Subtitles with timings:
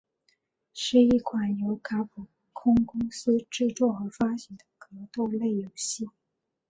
[0.73, 6.09] 是一款由卡普空公司制作和发行的格斗类游戏。